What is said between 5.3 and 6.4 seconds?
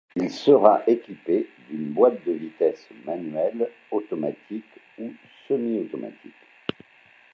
semi-automatique.